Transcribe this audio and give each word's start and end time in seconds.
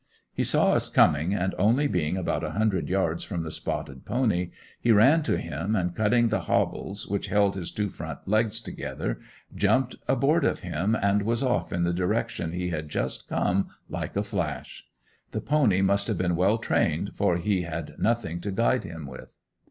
He 0.33 0.43
saw 0.43 0.69
us 0.71 0.89
coming 0.89 1.35
and 1.35 1.53
only 1.59 1.85
being 1.85 2.17
about 2.17 2.43
a 2.43 2.53
hundred 2.53 2.89
yards 2.89 3.23
from 3.23 3.43
the 3.43 3.51
spotted 3.51 4.03
pony, 4.03 4.49
he 4.79 4.91
ran 4.91 5.21
to 5.21 5.37
him 5.37 5.75
and 5.75 5.93
cutting 5.95 6.29
the 6.29 6.39
"hobbles," 6.49 7.07
which 7.07 7.27
held 7.27 7.53
his 7.53 7.69
two 7.69 7.87
front 7.87 8.27
legs 8.27 8.59
together, 8.61 9.19
jumped 9.55 9.95
aboard 10.07 10.43
of 10.43 10.61
him 10.61 10.95
and 10.99 11.21
was 11.21 11.43
off 11.43 11.71
in 11.71 11.83
the 11.83 11.93
direction 11.93 12.51
he 12.53 12.71
had 12.71 12.89
just 12.89 13.27
come, 13.29 13.67
like 13.89 14.15
a 14.15 14.23
flash. 14.23 14.85
The 15.33 15.39
pony 15.41 15.83
must 15.83 16.07
have 16.07 16.17
been 16.17 16.35
well 16.35 16.57
trained 16.57 17.11
for 17.13 17.37
he 17.37 17.61
had 17.61 17.93
nothing 17.99 18.41
to 18.41 18.49
guide 18.49 18.83
him 18.85 19.05
with. 19.05 19.37